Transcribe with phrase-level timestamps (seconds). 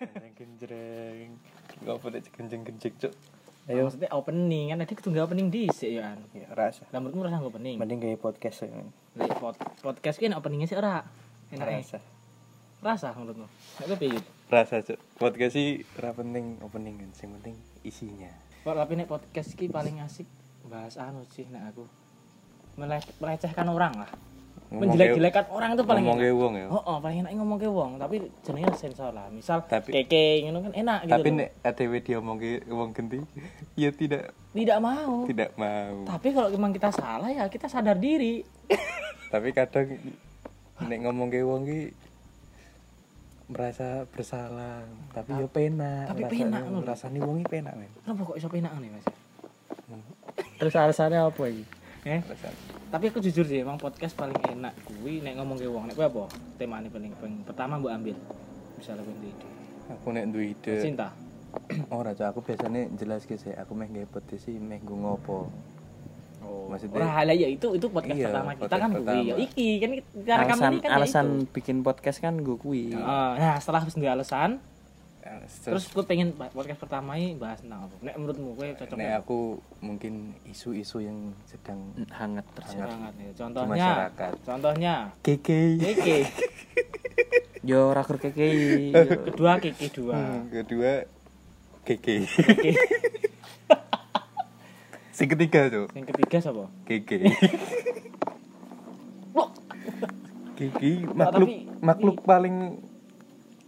[0.00, 1.28] Genjreng genjreng.
[1.84, 3.12] Ngopo nek genjeng-genjeng cuk.
[3.68, 3.84] Ayo.
[3.86, 6.18] Maksudnya opening kan tadi kudu nggak opening dhisik ya kan.
[6.32, 6.88] Ya rasa.
[6.88, 7.76] Lah menurutmu rasa nggak opening?
[7.76, 8.72] Mending gawe podcast ya.
[9.20, 11.04] Lek pod- podcast nek openingnya sih ora.
[11.52, 11.78] Enak ya.
[11.84, 11.98] Rasa.
[12.80, 13.44] Rasa menurutmu?
[13.46, 14.20] Nek kowe piye?
[14.48, 14.98] Rasa cuk.
[15.20, 17.54] Podcast sih ora penting opening kan, sing penting
[17.84, 18.32] isinya.
[18.64, 20.24] Kok tapi nek podcast ki paling asik
[20.64, 21.84] bahas anu sih nek aku.
[22.80, 24.10] Mele- melecehkan orang lah.
[24.70, 26.38] Menjelek-jelekan orang itu paling ngomong enak.
[26.38, 26.66] wong ya.
[26.70, 29.26] Oh, oh, paling enak ngomong ke wong, tapi jenenge sensor lah.
[29.26, 31.14] Misal Tapi- keke ngono kan enak gitu.
[31.18, 33.18] Tapi nek ATW dia ngomong ke wong genti,
[33.74, 35.26] ya tidak tidak mau.
[35.26, 36.06] tidak mau.
[36.06, 38.46] Tapi kalau memang kita salah ya kita sadar diri.
[39.34, 39.90] Tapi kadang
[40.86, 41.80] nek ngomong ke wong ki
[43.50, 46.14] merasa bersalah, tapi ya penak.
[46.14, 46.86] Tapi penak, ngono.
[46.86, 47.90] Rasane wong ki penak men.
[48.06, 49.06] Kenapa kok iso penak nih, Mas?
[50.62, 51.64] Terus alasannya apa iki?
[52.06, 52.22] Eh.
[52.90, 55.86] Tapi aku jujur sih emang podcast paling enak kuwi nek ngomong ke wong.
[55.86, 56.24] Nek kowe apa?
[56.58, 58.16] Temane paling paling pertama mbok ambil.
[58.74, 59.46] Misalnya kowe ide.
[59.90, 60.74] Aku nek duwe ide.
[60.82, 61.14] Cinta.
[61.90, 65.50] Ora, Cuk, aku biasanya jelas ke sih, aku meh gawe sih meh nggo ngopo.
[66.40, 68.96] Oh, Maksudnya- Ora lah ya itu itu podcast Iya, pertama kita podcast kan kuwi.
[69.02, 69.22] pertama.
[69.22, 71.46] Ya iki kan kita rekam Alasan ini kan ya alasan itu.
[71.52, 72.84] bikin podcast kan gue kuwi.
[72.96, 74.69] Ah, nah setelah wis duwe alasan, Ya,
[75.62, 77.94] terus gue pengen podcast pertama ini bahas tentang apa?
[78.00, 79.38] Nek menurutmu kowe cocok nek aku
[79.78, 81.76] mungkin isu-isu yang sedang
[82.08, 82.88] hangat terjadi.
[82.88, 83.20] banget ya.
[83.22, 84.32] di Contohnya, masyarakat.
[84.42, 85.60] contohnya Keke.
[85.76, 86.18] Keke,
[87.68, 88.48] Yo rakur keke.
[89.22, 90.16] kedua Keke dua.
[90.16, 91.04] Hmm, Kedua
[91.82, 92.24] Keke.
[92.24, 92.72] Keke.
[95.12, 96.64] Sing ketiga tuh Yang ketiga siapa?
[96.84, 97.28] Keke.
[100.54, 102.56] Keke makhluk tapi- makhluk paling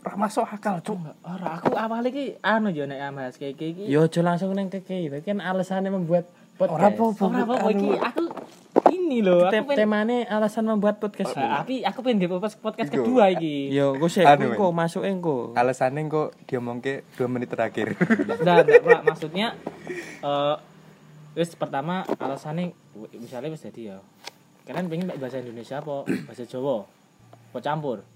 [0.00, 0.96] ora masuk akal, Cuk.
[1.20, 3.84] Ora, aku awalnya ki anu yo nek bahas Keke iki.
[3.86, 5.08] Yo aja langsung neng keke.
[5.08, 6.96] Itu kan alasannya membuat Ora podcast.
[6.96, 7.24] apa-apa.
[7.28, 8.22] Ora apa anu- iki aku
[8.90, 11.34] ini loh, aku pengen temane alasan membuat podcast.
[11.34, 13.74] Ah, tapi aku pengen di podcast, podcast kedua iki.
[13.74, 15.50] Yo gue sih Anu, kok masuk engko.
[15.58, 17.98] Alasannya kok dia ke 2 menit terakhir.
[18.46, 19.58] Nah, nah, maksudnya
[20.22, 20.56] eh
[21.34, 22.74] wis pertama alasannya
[23.18, 23.98] misalnya wis jadi ya.
[24.66, 26.86] Kalian pengen bahasa Indonesia apa bahasa Jawa?
[27.50, 28.06] Apa campur?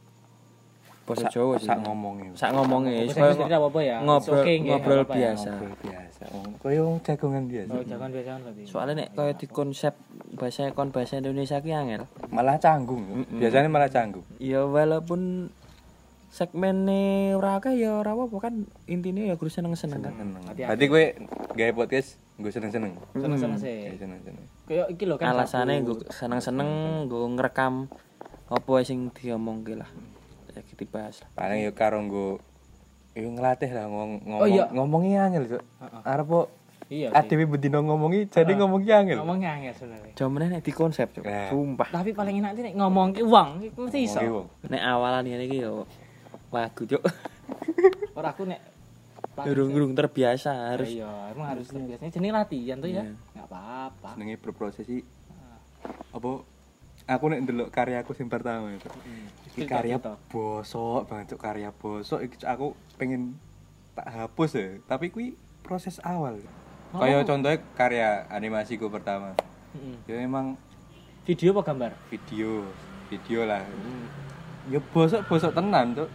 [1.04, 1.68] Bahasa Jawa sih.
[1.68, 2.32] Sak ngomongnya.
[2.32, 3.96] Sak ngomongnya Inggris tidak apa-apa ya.
[4.00, 5.20] ngobrol- okay, ngobrol apa-apa ya.
[5.20, 5.50] biasa.
[5.52, 6.22] Ngobrol biasa.
[6.32, 7.70] Oh, Koyo wong jagongan biasa.
[7.76, 8.62] Oh, jangan biasa berarti.
[8.64, 9.94] Soalnya nek kaya di konsep
[10.32, 12.08] bahasa kon bahasa Indonesia ki angel.
[12.32, 13.04] Malah canggung.
[13.36, 14.24] Biasanya malah canggung.
[14.40, 15.52] Ya walaupun
[16.34, 20.14] segmennya ora akeh ya ora apa kan intinya ya guru seneng-seneng kan.
[20.50, 21.04] Berarti gue
[21.54, 22.96] gawe podcast gue seneng-seneng.
[23.14, 23.94] Seneng-seneng sih.
[23.94, 24.44] Seneng-seneng.
[24.66, 25.30] Kayak iki lho kan.
[25.30, 26.68] Alasannya gue seneng-seneng
[27.06, 27.86] gue ngerekam
[28.50, 29.86] apa sing diomongke lah.
[30.54, 31.28] Ya kita bahas lah.
[31.34, 32.38] Paling yo karo nggo
[33.14, 34.64] yo ngelatih lah ngomong ngomong Oh, iya.
[34.70, 35.62] ngomongnya angel, Cuk.
[35.62, 36.02] Heeh.
[36.02, 36.48] Arep kok
[36.84, 37.08] Iya.
[37.16, 38.60] ADW bedino ngomongi jadi Heeh.
[38.60, 39.18] ngomongnya angel.
[39.24, 40.12] Ngomongnya angel sebenarnya.
[40.14, 41.24] Cuman nek di konsep cuk.
[41.24, 41.48] Nah.
[41.48, 41.88] Sumpah.
[41.88, 44.20] Tapi paling enak nih ngomong ke uang, mesti iso.
[44.68, 45.88] Nek awalan ini iki yo
[46.52, 47.02] lagu cuk.
[48.18, 48.60] Ora aku nek
[49.34, 53.02] Durung-durung terbiasa harus Iya, emang harus biasanya jenis latihan tuh ya.
[53.02, 53.18] Iya.
[53.34, 54.08] Enggak apa-apa.
[54.14, 55.02] Senenge berproses sih.
[56.14, 56.46] Apa
[57.04, 58.88] aku nek ndelok karyaku sing pertama itu.
[59.54, 59.96] Iki Cerita, karya
[60.32, 63.36] bosok banget Cuk, karya bosok iki aku pengen
[63.94, 66.40] tak hapus ya, tapi kuwi proses awal.
[66.90, 67.00] Oh.
[67.02, 69.36] Kayak contohnya karya animasiku pertama.
[69.74, 70.06] Mm-mm.
[70.06, 70.58] Ya emang
[71.24, 71.96] Video apa gambar?
[72.12, 72.68] video,
[73.08, 73.64] video lah.
[74.68, 76.10] Ya bosok-bosok tenan, Cuk.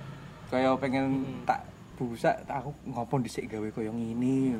[0.49, 1.45] Kayak pengen Hmm.
[1.45, 1.65] tak
[1.97, 4.57] busak, tak aku ngopo dhisik gawe koyo ngene.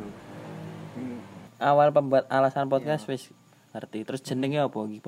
[0.97, 1.19] Hmm.
[1.59, 3.29] awal pembuat alasan podcast wis
[3.75, 4.07] ngerti.
[4.07, 5.03] Terus jenenge apa iki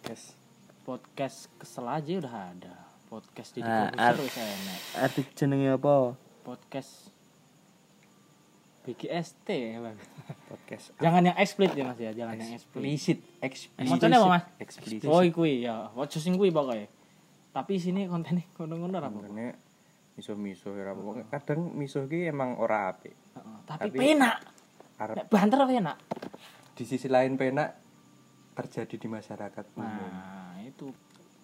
[0.00, 0.32] podcast.
[0.80, 2.74] Podcast kesel aja udah ada.
[3.06, 4.78] Podcast jadi Nah, komputer wis enak.
[4.96, 5.94] Arti jenenge apa?
[6.40, 7.12] Podcast
[8.80, 9.98] BGST ya, Bang.
[10.48, 13.18] Podcast Jangan yang explicit ya Mas ya, jangan yang explicit.
[13.44, 13.92] eksplisit.
[13.92, 14.44] Macamnya apa, Mas?
[14.56, 15.04] Eksplisit.
[15.04, 15.92] Oh, kuwi ya.
[15.92, 16.88] Ojo sing kuwi pokoknya.
[17.52, 19.20] Tapi sini kontennya ngono-ngono ora apa.
[19.20, 19.52] Sebenarnya
[20.16, 23.12] miso-miso ya apa kadang miso ki emang ora apik.
[23.36, 24.36] Heeh, Tapi Tapi- penak.
[25.00, 25.96] Nek banter penak.
[26.72, 27.89] di sisi lain penak
[28.62, 29.88] terjadi di masyarakat umum.
[30.06, 30.92] Nah, itu.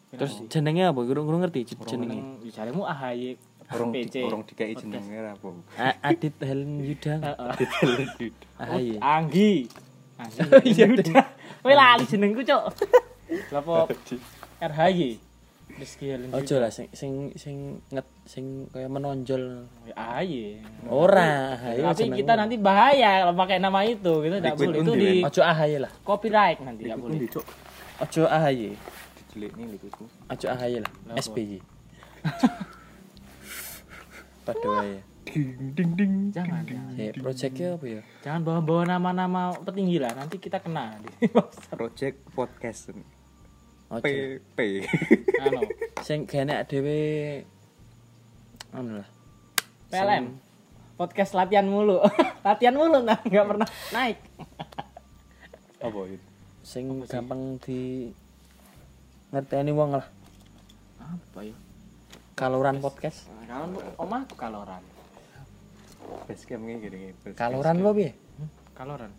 [0.09, 1.01] Terus jenenge apa?
[1.01, 2.15] Gurung-gurung ngerti j- jenenge.
[2.15, 5.49] jeneng bicaremu AHY Orang di, orang dikai jenenge ra apa.
[5.75, 7.15] A- Adit Helen Yuda.
[7.19, 7.53] Heeh.
[8.63, 8.95] Ahaye.
[9.03, 9.67] Anggi.
[10.17, 10.41] Anggi.
[10.71, 11.27] Iya udah.
[11.61, 12.63] Kowe lali jenengku, Cuk.
[13.51, 13.91] Apa
[14.63, 15.19] RHY?
[15.67, 16.31] Rizky Helen.
[16.31, 19.67] Ojo lah sing sing sing nget sing kaya menonjol.
[19.93, 20.63] AHY.
[20.87, 25.13] Ora, ahaye Tapi kita nanti bahaya kalau pakai nama itu, kita tidak boleh itu di
[25.27, 25.91] Ojo ahaye lah.
[26.07, 27.19] copyright nanti tidak boleh.
[27.99, 28.79] Ojo ahaye.
[29.19, 30.07] Dijelekne liquidku.
[30.07, 30.93] Ojo ahaye lah.
[31.19, 31.59] SBY.
[34.47, 35.03] Padha wae.
[35.27, 36.15] Ding ding ding.
[36.31, 36.95] Jangan, jangan.
[36.95, 38.03] Ya, proyeknya apa ya?
[38.23, 41.11] Jangan bawa-bawa nama-nama petinggi lah, nanti kita kena di
[41.75, 42.95] Project podcast.
[43.87, 44.07] P
[44.53, 44.59] P.
[45.47, 45.61] anu.
[46.03, 46.99] Sing gene dhewe
[48.73, 49.09] anu lah.
[49.89, 50.27] PLM.
[50.97, 52.03] Podcast latihan mulu.
[52.47, 54.19] latihan mulu nah nggak pernah naik.
[55.77, 56.27] apa itu
[56.65, 58.11] sing gampang di
[59.29, 60.07] ngerteni wong lah
[60.99, 61.55] Apa ya?
[62.33, 64.81] kaloran podcast Kalau omahku kaloran.
[66.27, 68.17] basecamp ini gini gini kaloran lo piye
[68.73, 69.13] Kaloran.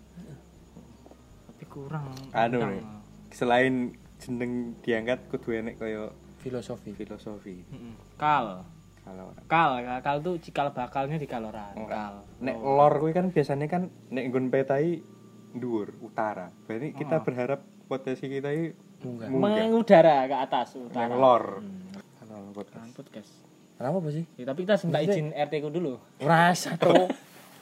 [1.48, 2.10] Tapi kurang.
[2.34, 2.72] anu kurang.
[2.74, 2.84] nih
[3.31, 3.74] selain
[4.18, 7.94] jeneng diangkat kudu enek kaya filosofi filosofi Mm-mm.
[8.16, 8.66] Kal.
[9.02, 11.74] kalau Kal, kal, kal tuh cikal bakalnya di kaloran.
[11.75, 11.88] Oh.
[11.88, 12.28] Kal.
[12.40, 15.00] nek lor kuwi kan biasanya kan nek nggon petai
[15.54, 17.24] dhuwur utara berarti kita Oh.
[17.24, 21.06] berharap potensi kita ini munggah Mengudara ke atas utara.
[21.06, 21.44] Yang lor
[22.28, 22.52] Hmm.
[22.52, 23.31] podcast podcast.
[23.75, 25.96] kenapa apa sih Ya, tapi kita minta izin RT ku dulu.
[26.20, 27.08] rasa tuh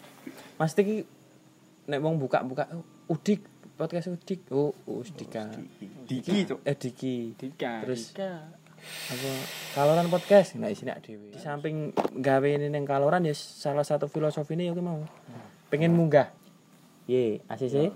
[0.60, 0.96] mesti ki
[1.86, 4.48] nek wong buka-buka oh, udik podcast udik.
[4.52, 5.52] Oh usdika
[6.08, 7.36] diki cok eh diki.
[7.36, 7.84] Dika.
[7.84, 8.32] Terus- Dika.
[8.86, 9.32] apa
[9.74, 10.56] kaloran podcast?
[10.58, 11.34] Nah isine dhewe.
[11.34, 11.92] Di samping
[12.22, 15.04] gawe ini neng kaloran ya salah satu filosofi ini ya mau.
[15.70, 16.32] Pengen munggah.
[17.06, 17.90] Ye ACC sih.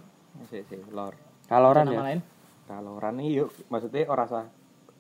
[0.50, 1.14] Sih lor.
[1.50, 2.02] Kaloran ya?
[2.02, 2.22] lain?
[2.70, 4.46] kaloran iki yuk maksudnya ora sah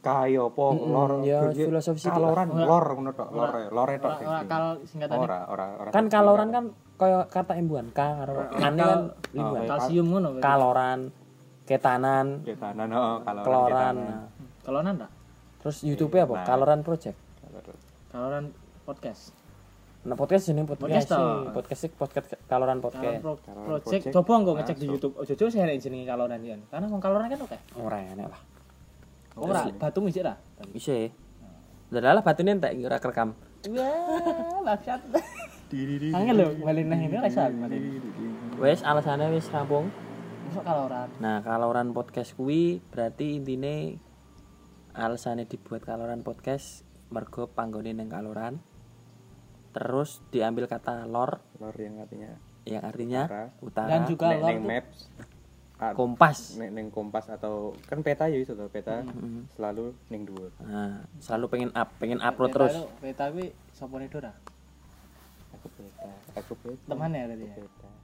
[0.01, 1.21] kaya apa lor.
[1.21, 4.65] ya, filosofi kaloran lor ngono tok lor lor tok Ora kal
[5.13, 5.39] ora
[5.77, 6.65] ora kan kaloran kan
[6.99, 9.01] kaya kata imbuhan k karo ane kan
[9.31, 10.29] imbuhan Oh, kalsium ngono.
[10.37, 10.99] kaloran
[11.63, 14.27] ketanan ketanan oh kaloran nah.
[14.59, 15.11] Kaloran tak?
[15.59, 16.45] terus YouTube apa Nah.
[16.45, 17.17] kaloran project
[18.09, 18.51] Kaloran
[18.83, 19.31] podcast.
[19.99, 23.85] nah podcast jeneng podcast Podcast sih podcast sih podcast kaloran Kaloran podcast pro Kaloran project.
[23.85, 24.13] project.
[24.13, 24.85] Coba engko ngecek di.
[24.87, 25.13] YouTube.
[25.15, 26.55] Ojo ojo saya jenenge kaloran ya.
[26.67, 27.57] Karena wong kaloran kan oke.
[27.77, 28.41] ora enak lah
[29.35, 30.33] Ora batu ngisi ra.
[30.69, 31.09] bisa ya
[31.91, 33.29] Dalah batunya entek ora kerekam.
[33.71, 34.99] Wah, bangsat.
[35.69, 37.45] Angel lho, balik nang ini iso.
[38.57, 39.93] Wes alasannya wis rampung.
[40.43, 41.07] Masuk kaloran.
[41.21, 44.01] Nah, kaloran podcast kuwi berarti intine
[44.91, 48.57] alasannya dibuat kaloran podcast mergo panggone neng kaloran.
[49.69, 52.33] Terus diambil kata lor lor yang artinya
[52.65, 53.45] yang artinya Utara.
[53.61, 53.87] utara.
[53.87, 54.97] Dan juga nek lor neng maps
[55.77, 56.37] ah, kompas.
[56.57, 59.45] nek neng kompas atau kan peta ya itu tuh peta Mm-mm.
[59.53, 62.73] selalu neng dhuwur Nah, selalu pengen up, pengen upload Peta terus.
[62.75, 64.33] itu- Peta kuwi sapa nih Dora?
[65.59, 66.09] Aku peta.
[66.39, 66.53] Aku
[66.87, 67.55] Temannya berarti ya.
[67.59, 67.98] peta